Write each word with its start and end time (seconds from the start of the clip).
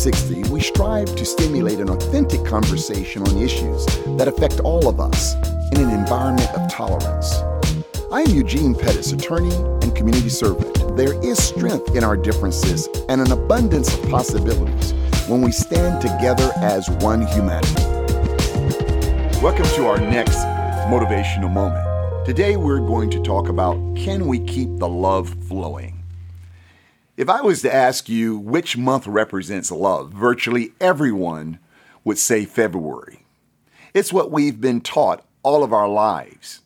360, 0.00 0.50
we 0.50 0.60
strive 0.60 1.14
to 1.14 1.26
stimulate 1.26 1.78
an 1.78 1.90
authentic 1.90 2.42
conversation 2.46 3.20
on 3.20 3.36
issues 3.36 3.84
that 4.16 4.28
affect 4.28 4.58
all 4.60 4.88
of 4.88 4.98
us 4.98 5.34
in 5.72 5.82
an 5.82 5.90
environment 5.90 6.48
of 6.54 6.72
tolerance. 6.72 7.34
I 8.10 8.22
am 8.22 8.30
Eugene 8.30 8.74
Pettis, 8.74 9.12
attorney 9.12 9.54
and 9.54 9.94
community 9.94 10.30
servant. 10.30 10.96
There 10.96 11.22
is 11.22 11.36
strength 11.42 11.94
in 11.94 12.02
our 12.02 12.16
differences 12.16 12.88
and 13.10 13.20
an 13.20 13.30
abundance 13.30 13.92
of 13.94 14.08
possibilities 14.08 14.94
when 15.28 15.42
we 15.42 15.52
stand 15.52 16.00
together 16.00 16.50
as 16.62 16.88
one 17.02 17.26
humanity. 17.26 17.82
Welcome 19.42 19.66
to 19.76 19.86
our 19.86 20.00
next 20.00 20.38
motivational 20.88 21.52
moment. 21.52 22.24
Today 22.24 22.56
we're 22.56 22.80
going 22.80 23.10
to 23.10 23.20
talk 23.22 23.50
about 23.50 23.74
can 23.96 24.26
we 24.26 24.38
keep 24.38 24.78
the 24.78 24.88
love 24.88 25.28
flowing? 25.46 25.99
If 27.20 27.28
I 27.28 27.42
was 27.42 27.60
to 27.60 27.74
ask 27.74 28.08
you 28.08 28.38
which 28.38 28.78
month 28.78 29.06
represents 29.06 29.70
love, 29.70 30.10
virtually 30.10 30.72
everyone 30.80 31.58
would 32.02 32.16
say 32.16 32.46
February. 32.46 33.26
It's 33.92 34.10
what 34.10 34.30
we've 34.30 34.58
been 34.58 34.80
taught 34.80 35.26
all 35.42 35.62
of 35.62 35.70
our 35.70 35.86
lives. 35.86 36.62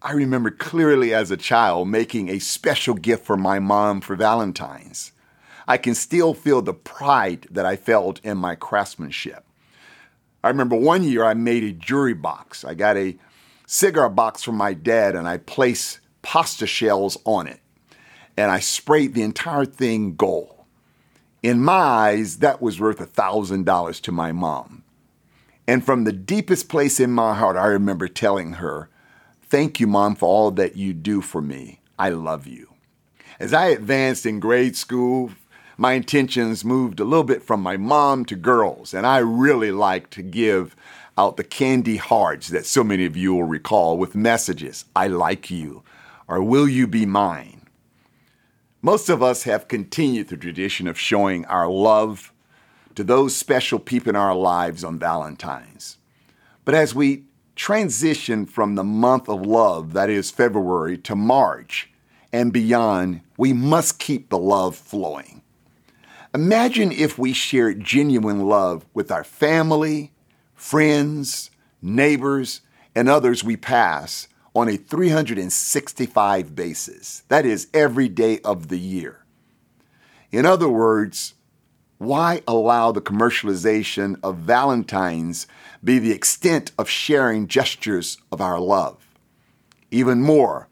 I 0.00 0.12
remember 0.12 0.52
clearly 0.52 1.12
as 1.12 1.32
a 1.32 1.36
child 1.36 1.88
making 1.88 2.28
a 2.28 2.38
special 2.38 2.94
gift 2.94 3.24
for 3.24 3.36
my 3.36 3.58
mom 3.58 4.00
for 4.00 4.14
Valentine's. 4.14 5.10
I 5.66 5.76
can 5.76 5.96
still 5.96 6.34
feel 6.34 6.62
the 6.62 6.72
pride 6.72 7.48
that 7.50 7.66
I 7.66 7.74
felt 7.74 8.20
in 8.20 8.38
my 8.38 8.54
craftsmanship. 8.54 9.44
I 10.44 10.50
remember 10.50 10.76
one 10.76 11.02
year 11.02 11.24
I 11.24 11.34
made 11.34 11.64
a 11.64 11.72
jewelry 11.72 12.14
box. 12.14 12.64
I 12.64 12.74
got 12.74 12.96
a 12.96 13.18
cigar 13.66 14.08
box 14.08 14.44
from 14.44 14.54
my 14.54 14.72
dad 14.72 15.16
and 15.16 15.26
I 15.26 15.38
placed 15.38 15.98
pasta 16.22 16.68
shells 16.68 17.18
on 17.24 17.48
it 17.48 17.58
and 18.36 18.50
I 18.50 18.60
sprayed 18.60 19.14
the 19.14 19.22
entire 19.22 19.64
thing 19.64 20.16
gold. 20.16 20.64
In 21.42 21.62
my 21.62 21.72
eyes, 21.72 22.38
that 22.38 22.60
was 22.60 22.80
worth 22.80 23.00
a 23.00 23.06
$1,000 23.06 24.00
to 24.00 24.12
my 24.12 24.32
mom. 24.32 24.82
And 25.66 25.84
from 25.84 26.04
the 26.04 26.12
deepest 26.12 26.68
place 26.68 27.00
in 27.00 27.10
my 27.12 27.34
heart, 27.34 27.56
I 27.56 27.66
remember 27.66 28.08
telling 28.08 28.54
her, 28.54 28.88
Thank 29.48 29.78
you, 29.78 29.86
mom, 29.86 30.16
for 30.16 30.28
all 30.28 30.50
that 30.52 30.76
you 30.76 30.92
do 30.92 31.20
for 31.20 31.40
me. 31.40 31.80
I 31.98 32.08
love 32.08 32.48
you. 32.48 32.74
As 33.38 33.52
I 33.52 33.66
advanced 33.66 34.26
in 34.26 34.40
grade 34.40 34.76
school, 34.76 35.30
my 35.76 35.92
intentions 35.92 36.64
moved 36.64 36.98
a 36.98 37.04
little 37.04 37.24
bit 37.24 37.44
from 37.44 37.62
my 37.62 37.76
mom 37.76 38.24
to 38.24 38.34
girls, 38.34 38.92
and 38.92 39.06
I 39.06 39.18
really 39.18 39.70
liked 39.70 40.10
to 40.12 40.22
give 40.22 40.74
out 41.18 41.36
the 41.36 41.44
candy 41.44 41.96
hearts 41.96 42.48
that 42.48 42.66
so 42.66 42.82
many 42.82 43.04
of 43.04 43.16
you 43.16 43.34
will 43.34 43.44
recall 43.44 43.96
with 43.96 44.14
messages 44.14 44.84
I 44.96 45.06
like 45.06 45.50
you, 45.50 45.82
or 46.26 46.42
will 46.42 46.68
you 46.68 46.86
be 46.86 47.06
mine? 47.06 47.55
Most 48.86 49.08
of 49.08 49.20
us 49.20 49.42
have 49.42 49.66
continued 49.66 50.28
the 50.28 50.36
tradition 50.36 50.86
of 50.86 50.96
showing 50.96 51.44
our 51.46 51.68
love 51.68 52.32
to 52.94 53.02
those 53.02 53.34
special 53.34 53.80
people 53.80 54.10
in 54.10 54.14
our 54.14 54.32
lives 54.32 54.84
on 54.84 54.96
Valentine's. 54.96 55.96
But 56.64 56.76
as 56.76 56.94
we 56.94 57.24
transition 57.56 58.46
from 58.46 58.76
the 58.76 58.84
month 58.84 59.28
of 59.28 59.44
love, 59.44 59.92
that 59.94 60.08
is 60.08 60.30
February, 60.30 60.96
to 60.98 61.16
March 61.16 61.90
and 62.32 62.52
beyond, 62.52 63.22
we 63.36 63.52
must 63.52 63.98
keep 63.98 64.28
the 64.28 64.38
love 64.38 64.76
flowing. 64.76 65.42
Imagine 66.32 66.92
if 66.92 67.18
we 67.18 67.32
shared 67.32 67.82
genuine 67.82 68.46
love 68.46 68.86
with 68.94 69.10
our 69.10 69.24
family, 69.24 70.12
friends, 70.54 71.50
neighbors, 71.82 72.60
and 72.94 73.08
others 73.08 73.42
we 73.42 73.56
pass 73.56 74.28
on 74.56 74.70
a 74.70 74.76
365 74.78 76.56
basis. 76.56 77.22
That 77.28 77.44
is 77.44 77.68
every 77.74 78.08
day 78.08 78.40
of 78.40 78.68
the 78.68 78.78
year. 78.78 79.22
In 80.32 80.46
other 80.46 80.68
words, 80.68 81.34
why 81.98 82.40
allow 82.48 82.90
the 82.90 83.02
commercialization 83.02 84.18
of 84.22 84.38
Valentine's 84.38 85.46
be 85.84 85.98
the 85.98 86.12
extent 86.12 86.72
of 86.78 86.88
sharing 86.88 87.48
gestures 87.48 88.16
of 88.32 88.40
our 88.40 88.58
love? 88.58 89.06
Even 89.90 90.22
more, 90.22 90.68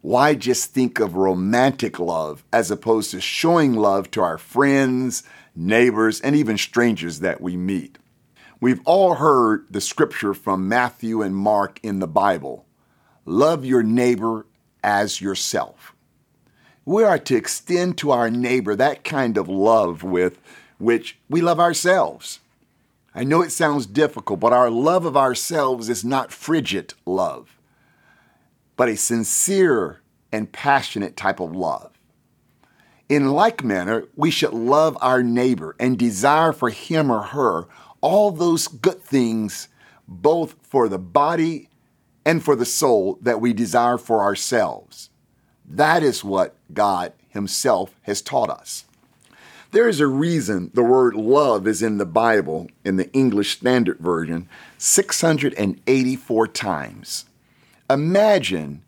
why 0.00 0.34
just 0.34 0.72
think 0.72 0.98
of 0.98 1.14
romantic 1.14 1.98
love 1.98 2.42
as 2.54 2.70
opposed 2.70 3.10
to 3.10 3.20
showing 3.20 3.74
love 3.74 4.10
to 4.12 4.22
our 4.22 4.38
friends, 4.38 5.24
neighbors, 5.54 6.22
and 6.22 6.34
even 6.34 6.56
strangers 6.56 7.20
that 7.20 7.42
we 7.42 7.54
meet? 7.54 7.98
We've 8.62 8.80
all 8.86 9.16
heard 9.16 9.66
the 9.68 9.82
scripture 9.82 10.32
from 10.32 10.70
Matthew 10.70 11.20
and 11.20 11.36
Mark 11.36 11.78
in 11.82 11.98
the 11.98 12.06
Bible 12.06 12.65
Love 13.28 13.64
your 13.64 13.82
neighbor 13.82 14.46
as 14.84 15.20
yourself. 15.20 15.94
We 16.84 17.02
are 17.02 17.18
to 17.18 17.34
extend 17.34 17.98
to 17.98 18.12
our 18.12 18.30
neighbor 18.30 18.76
that 18.76 19.02
kind 19.02 19.36
of 19.36 19.48
love 19.48 20.04
with 20.04 20.38
which 20.78 21.18
we 21.28 21.40
love 21.40 21.58
ourselves. 21.58 22.38
I 23.16 23.24
know 23.24 23.42
it 23.42 23.50
sounds 23.50 23.86
difficult, 23.86 24.38
but 24.38 24.52
our 24.52 24.70
love 24.70 25.04
of 25.04 25.16
ourselves 25.16 25.88
is 25.88 26.04
not 26.04 26.30
frigid 26.30 26.94
love, 27.04 27.58
but 28.76 28.88
a 28.88 28.96
sincere 28.96 30.02
and 30.30 30.52
passionate 30.52 31.16
type 31.16 31.40
of 31.40 31.56
love. 31.56 31.98
In 33.08 33.32
like 33.32 33.64
manner, 33.64 34.04
we 34.14 34.30
should 34.30 34.52
love 34.52 34.96
our 35.00 35.24
neighbor 35.24 35.74
and 35.80 35.98
desire 35.98 36.52
for 36.52 36.70
him 36.70 37.10
or 37.10 37.22
her 37.22 37.66
all 38.00 38.30
those 38.30 38.68
good 38.68 39.02
things, 39.02 39.68
both 40.06 40.54
for 40.62 40.88
the 40.88 40.98
body 40.98 41.70
and 42.26 42.44
for 42.44 42.56
the 42.56 42.66
soul 42.66 43.18
that 43.22 43.40
we 43.40 43.52
desire 43.52 43.96
for 43.96 44.20
ourselves. 44.20 45.10
That 45.64 46.02
is 46.02 46.24
what 46.24 46.56
God 46.74 47.12
Himself 47.28 47.94
has 48.02 48.20
taught 48.20 48.50
us. 48.50 48.84
There 49.70 49.88
is 49.88 50.00
a 50.00 50.08
reason 50.08 50.72
the 50.74 50.82
word 50.82 51.14
love 51.14 51.68
is 51.68 51.82
in 51.82 51.98
the 51.98 52.04
Bible, 52.06 52.68
in 52.84 52.96
the 52.96 53.10
English 53.12 53.56
Standard 53.56 53.98
Version, 53.98 54.48
684 54.76 56.48
times. 56.48 57.26
Imagine 57.88 58.82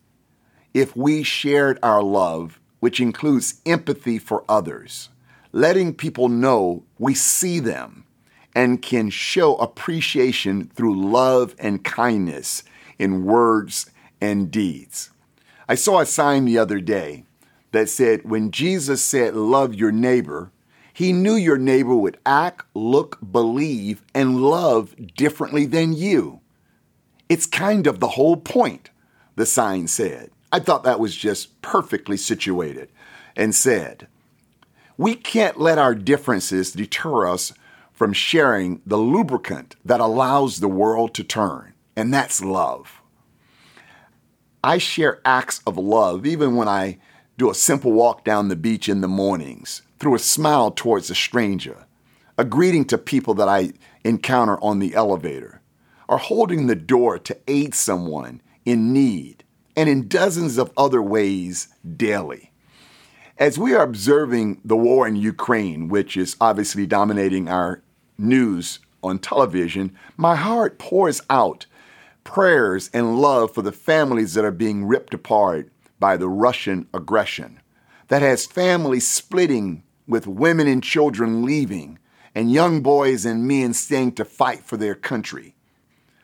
if 0.74 0.96
we 0.96 1.22
shared 1.22 1.78
our 1.80 2.02
love, 2.02 2.58
which 2.80 3.00
includes 3.00 3.60
empathy 3.64 4.18
for 4.18 4.44
others, 4.48 5.10
letting 5.52 5.94
people 5.94 6.28
know 6.28 6.82
we 6.98 7.14
see 7.14 7.60
them 7.60 8.04
and 8.52 8.82
can 8.82 9.10
show 9.10 9.54
appreciation 9.56 10.70
through 10.74 11.00
love 11.00 11.54
and 11.60 11.84
kindness 11.84 12.64
in 12.98 13.24
words 13.24 13.90
and 14.20 14.50
deeds. 14.50 15.10
I 15.68 15.74
saw 15.74 16.00
a 16.00 16.06
sign 16.06 16.44
the 16.44 16.58
other 16.58 16.80
day 16.80 17.24
that 17.72 17.88
said, 17.88 18.28
when 18.28 18.50
Jesus 18.50 19.04
said, 19.04 19.34
Love 19.34 19.74
your 19.74 19.92
neighbor, 19.92 20.50
he 20.92 21.12
knew 21.12 21.34
your 21.34 21.58
neighbor 21.58 21.94
would 21.94 22.18
act, 22.26 22.66
look, 22.74 23.18
believe, 23.30 24.02
and 24.14 24.42
love 24.42 24.96
differently 25.14 25.64
than 25.64 25.92
you. 25.92 26.40
It's 27.28 27.46
kind 27.46 27.86
of 27.86 28.00
the 28.00 28.08
whole 28.08 28.36
point, 28.36 28.90
the 29.36 29.46
sign 29.46 29.86
said. 29.86 30.30
I 30.50 30.58
thought 30.58 30.82
that 30.84 30.98
was 30.98 31.14
just 31.14 31.60
perfectly 31.60 32.16
situated 32.16 32.88
and 33.36 33.54
said, 33.54 34.08
We 34.96 35.14
can't 35.14 35.60
let 35.60 35.78
our 35.78 35.94
differences 35.94 36.72
deter 36.72 37.28
us 37.28 37.52
from 37.92 38.12
sharing 38.12 38.80
the 38.86 38.96
lubricant 38.96 39.76
that 39.84 40.00
allows 40.00 40.58
the 40.58 40.68
world 40.68 41.14
to 41.14 41.24
turn 41.24 41.74
and 41.98 42.14
that's 42.14 42.40
love. 42.44 43.02
I 44.62 44.78
share 44.78 45.20
acts 45.24 45.60
of 45.66 45.76
love 45.76 46.24
even 46.24 46.54
when 46.54 46.68
I 46.68 46.98
do 47.36 47.50
a 47.50 47.54
simple 47.54 47.90
walk 47.90 48.24
down 48.24 48.46
the 48.46 48.54
beach 48.54 48.88
in 48.88 49.00
the 49.00 49.08
mornings, 49.08 49.82
through 49.98 50.14
a 50.14 50.20
smile 50.20 50.70
towards 50.70 51.10
a 51.10 51.14
stranger, 51.16 51.86
a 52.36 52.44
greeting 52.44 52.84
to 52.84 52.98
people 52.98 53.34
that 53.34 53.48
I 53.48 53.72
encounter 54.04 54.62
on 54.62 54.78
the 54.78 54.94
elevator, 54.94 55.60
or 56.08 56.18
holding 56.18 56.68
the 56.68 56.76
door 56.76 57.18
to 57.18 57.36
aid 57.48 57.74
someone 57.74 58.42
in 58.64 58.92
need, 58.92 59.42
and 59.76 59.88
in 59.88 60.06
dozens 60.06 60.56
of 60.56 60.72
other 60.76 61.02
ways 61.02 61.66
daily. 61.96 62.52
As 63.38 63.58
we 63.58 63.74
are 63.74 63.82
observing 63.82 64.60
the 64.64 64.76
war 64.76 65.08
in 65.08 65.16
Ukraine, 65.16 65.88
which 65.88 66.16
is 66.16 66.36
obviously 66.40 66.86
dominating 66.86 67.48
our 67.48 67.82
news 68.16 68.78
on 69.02 69.18
television, 69.18 69.96
my 70.16 70.36
heart 70.36 70.78
pours 70.78 71.20
out 71.28 71.66
prayers 72.28 72.90
and 72.92 73.18
love 73.18 73.54
for 73.54 73.62
the 73.62 73.72
families 73.72 74.34
that 74.34 74.44
are 74.44 74.50
being 74.50 74.84
ripped 74.84 75.14
apart 75.14 75.70
by 75.98 76.14
the 76.14 76.28
Russian 76.28 76.86
aggression, 76.92 77.58
that 78.08 78.20
has 78.20 78.44
families 78.44 79.08
splitting 79.08 79.82
with 80.06 80.26
women 80.26 80.66
and 80.66 80.82
children 80.84 81.42
leaving, 81.42 81.98
and 82.34 82.52
young 82.52 82.82
boys 82.82 83.24
and 83.24 83.48
men 83.48 83.72
staying 83.72 84.12
to 84.12 84.26
fight 84.26 84.62
for 84.62 84.76
their 84.76 84.94
country. 84.94 85.54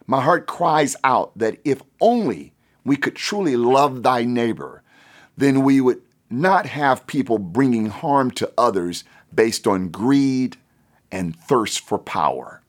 My 0.07 0.21
heart 0.21 0.47
cries 0.47 0.95
out 1.03 1.37
that 1.39 1.57
if 1.65 1.81
only 2.03 2.53
we 2.85 2.99
could 2.99 3.17
truly 3.17 3.57
love 3.57 4.03
thy 4.03 4.25
neighbor, 4.25 4.83
then 5.39 5.65
we 5.65 5.81
would 5.81 6.03
not 6.29 6.67
have 6.67 7.07
people 7.07 7.39
bringing 7.39 7.87
harm 7.87 8.31
to 8.33 8.53
others 8.59 9.05
based 9.35 9.67
on 9.67 9.89
greed 9.89 10.59
and 11.11 11.35
thirst 11.35 11.81
for 11.81 11.97
power. 11.97 12.61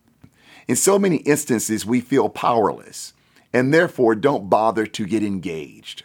In 0.69 0.77
so 0.77 0.97
many 0.97 1.17
instances, 1.17 1.85
we 1.85 1.99
feel 1.99 2.29
powerless 2.29 3.11
and 3.55 3.73
therefore 3.73 4.15
don't 4.15 4.49
bother 4.49 4.85
to 4.85 5.05
get 5.05 5.23
engaged. 5.23 6.03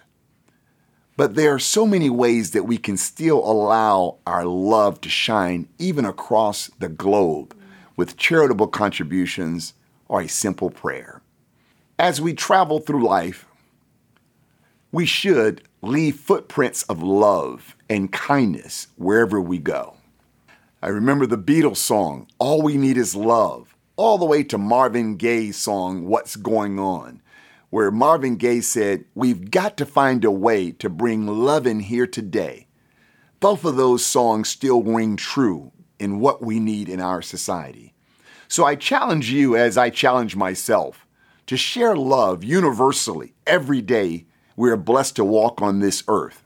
But 1.16 1.34
there 1.34 1.52
are 1.52 1.58
so 1.58 1.84
many 1.84 2.08
ways 2.08 2.52
that 2.52 2.62
we 2.62 2.78
can 2.78 2.96
still 2.96 3.38
allow 3.38 4.18
our 4.24 4.44
love 4.44 5.00
to 5.00 5.08
shine 5.08 5.68
even 5.76 6.04
across 6.04 6.68
the 6.78 6.88
globe 6.88 7.56
with 7.96 8.16
charitable 8.16 8.68
contributions 8.68 9.74
or 10.06 10.20
a 10.20 10.28
simple 10.28 10.70
prayer. 10.70 11.22
As 11.98 12.20
we 12.20 12.34
travel 12.34 12.78
through 12.78 13.04
life, 13.04 13.46
we 14.92 15.04
should 15.04 15.62
leave 15.82 16.20
footprints 16.20 16.84
of 16.84 17.02
love 17.02 17.74
and 17.88 18.12
kindness 18.12 18.86
wherever 18.94 19.40
we 19.40 19.58
go. 19.58 19.96
I 20.80 20.86
remember 20.86 21.26
the 21.26 21.36
Beatles 21.36 21.78
song, 21.78 22.28
All 22.38 22.62
We 22.62 22.76
Need 22.76 22.96
Is 22.96 23.16
Love, 23.16 23.74
all 23.96 24.18
the 24.18 24.24
way 24.24 24.44
to 24.44 24.56
Marvin 24.56 25.16
Gaye's 25.16 25.56
song, 25.56 26.06
What's 26.06 26.36
Going 26.36 26.78
On, 26.78 27.20
where 27.70 27.90
Marvin 27.90 28.36
Gaye 28.36 28.60
said, 28.60 29.04
We've 29.14 29.50
got 29.50 29.76
to 29.78 29.86
find 29.86 30.24
a 30.24 30.30
way 30.30 30.72
to 30.72 30.90
bring 30.90 31.26
love 31.26 31.66
in 31.66 31.80
here 31.80 32.06
today. 32.06 32.66
Both 33.38 33.64
of 33.64 33.76
those 33.76 34.04
songs 34.04 34.48
still 34.48 34.82
ring 34.82 35.16
true 35.16 35.72
in 35.98 36.20
what 36.20 36.42
we 36.42 36.60
need 36.60 36.88
in 36.88 37.00
our 37.00 37.22
society. 37.22 37.94
So 38.48 38.64
I 38.64 38.74
challenge 38.74 39.30
you, 39.30 39.56
as 39.56 39.78
I 39.78 39.90
challenge 39.90 40.36
myself, 40.36 41.06
to 41.46 41.56
share 41.56 41.96
love 41.96 42.44
universally 42.44 43.34
every 43.46 43.80
day 43.80 44.26
we 44.56 44.70
are 44.70 44.76
blessed 44.76 45.16
to 45.16 45.24
walk 45.24 45.62
on 45.62 45.78
this 45.78 46.02
earth. 46.06 46.44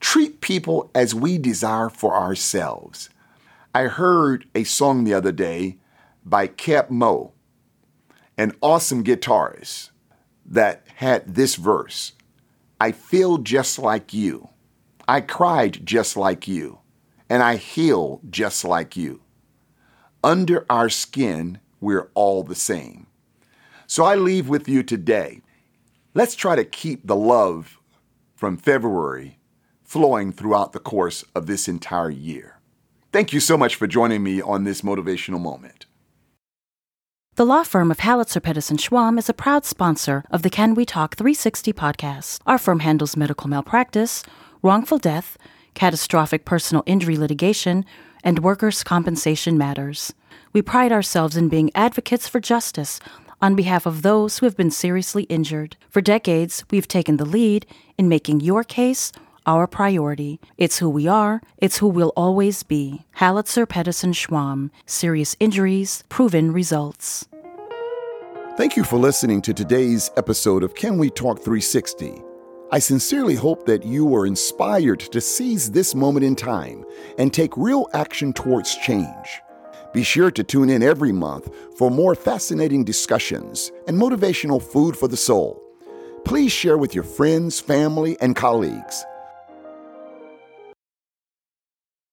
Treat 0.00 0.40
people 0.40 0.90
as 0.94 1.14
we 1.14 1.38
desire 1.38 1.88
for 1.88 2.16
ourselves. 2.16 3.10
I 3.74 3.84
heard 3.84 4.46
a 4.54 4.64
song 4.64 5.04
the 5.04 5.14
other 5.14 5.32
day 5.32 5.78
by 6.24 6.46
Cap 6.46 6.90
Mo, 6.90 7.32
an 8.36 8.52
awesome 8.60 9.04
guitarist, 9.04 9.90
that 10.54 10.84
had 10.96 11.34
this 11.34 11.56
verse 11.56 12.12
I 12.80 12.92
feel 12.92 13.38
just 13.38 13.78
like 13.78 14.12
you. 14.12 14.50
I 15.06 15.20
cried 15.20 15.86
just 15.86 16.16
like 16.16 16.48
you. 16.48 16.80
And 17.30 17.42
I 17.42 17.56
heal 17.56 18.20
just 18.28 18.64
like 18.64 18.96
you. 18.96 19.22
Under 20.22 20.66
our 20.68 20.88
skin, 20.88 21.60
we're 21.80 22.10
all 22.14 22.42
the 22.42 22.54
same. 22.54 23.06
So 23.86 24.04
I 24.04 24.16
leave 24.16 24.48
with 24.48 24.68
you 24.68 24.82
today. 24.82 25.40
Let's 26.14 26.34
try 26.34 26.56
to 26.56 26.64
keep 26.64 27.06
the 27.06 27.16
love 27.16 27.78
from 28.34 28.56
February 28.56 29.38
flowing 29.82 30.32
throughout 30.32 30.72
the 30.72 30.80
course 30.80 31.24
of 31.34 31.46
this 31.46 31.68
entire 31.68 32.10
year. 32.10 32.58
Thank 33.12 33.32
you 33.32 33.40
so 33.40 33.56
much 33.56 33.76
for 33.76 33.86
joining 33.86 34.22
me 34.22 34.42
on 34.42 34.64
this 34.64 34.82
motivational 34.82 35.40
moment. 35.40 35.86
The 37.36 37.44
law 37.44 37.64
firm 37.64 37.90
of 37.90 37.98
Haliczer 37.98 38.40
Pettis 38.40 38.70
and 38.70 38.78
Schwamm 38.78 39.18
is 39.18 39.28
a 39.28 39.34
proud 39.34 39.64
sponsor 39.64 40.22
of 40.30 40.42
the 40.42 40.50
Can 40.50 40.72
We 40.72 40.84
Talk 40.84 41.16
360 41.16 41.72
podcast. 41.72 42.38
Our 42.46 42.58
firm 42.58 42.78
handles 42.78 43.16
medical 43.16 43.50
malpractice, 43.50 44.22
wrongful 44.62 44.98
death, 44.98 45.36
catastrophic 45.74 46.44
personal 46.44 46.84
injury 46.86 47.16
litigation, 47.16 47.84
and 48.22 48.38
workers' 48.38 48.84
compensation 48.84 49.58
matters. 49.58 50.14
We 50.52 50.62
pride 50.62 50.92
ourselves 50.92 51.36
in 51.36 51.48
being 51.48 51.72
advocates 51.74 52.28
for 52.28 52.38
justice 52.38 53.00
on 53.42 53.56
behalf 53.56 53.84
of 53.84 54.02
those 54.02 54.38
who 54.38 54.46
have 54.46 54.56
been 54.56 54.70
seriously 54.70 55.24
injured. 55.24 55.76
For 55.90 56.00
decades, 56.00 56.64
we've 56.70 56.86
taken 56.86 57.16
the 57.16 57.24
lead 57.24 57.66
in 57.98 58.08
making 58.08 58.42
your 58.42 58.62
case 58.62 59.10
our 59.46 59.66
priority. 59.66 60.40
It's 60.58 60.78
who 60.78 60.88
we 60.88 61.06
are, 61.06 61.40
it's 61.58 61.78
who 61.78 61.88
we'll 61.88 62.12
always 62.16 62.62
be. 62.62 63.04
Haliczer 63.18 63.68
Pettis 63.68 64.04
and 64.04 64.14
Schwamm. 64.14 64.70
Serious 64.86 65.36
injuries, 65.40 66.04
proven 66.08 66.52
results. 66.52 67.28
Thank 68.56 68.76
you 68.76 68.84
for 68.84 68.98
listening 68.98 69.42
to 69.42 69.52
today's 69.52 70.10
episode 70.16 70.62
of 70.62 70.74
Can 70.74 70.96
We 70.96 71.10
Talk 71.10 71.38
360. 71.38 72.22
I 72.70 72.78
sincerely 72.78 73.34
hope 73.34 73.66
that 73.66 73.84
you 73.84 74.04
were 74.04 74.26
inspired 74.26 75.00
to 75.00 75.20
seize 75.20 75.70
this 75.70 75.94
moment 75.94 76.24
in 76.24 76.36
time 76.36 76.84
and 77.18 77.32
take 77.32 77.56
real 77.56 77.88
action 77.94 78.32
towards 78.32 78.76
change. 78.76 79.40
Be 79.92 80.02
sure 80.02 80.30
to 80.32 80.42
tune 80.42 80.70
in 80.70 80.82
every 80.82 81.12
month 81.12 81.48
for 81.78 81.90
more 81.90 82.14
fascinating 82.14 82.84
discussions 82.84 83.70
and 83.86 83.96
motivational 83.96 84.60
food 84.62 84.96
for 84.96 85.06
the 85.06 85.16
soul. 85.16 85.62
Please 86.24 86.50
share 86.50 86.78
with 86.78 86.94
your 86.94 87.04
friends, 87.04 87.60
family, 87.60 88.16
and 88.20 88.34
colleagues. 88.34 89.04